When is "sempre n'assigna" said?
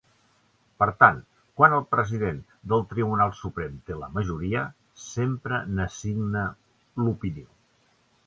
5.03-6.45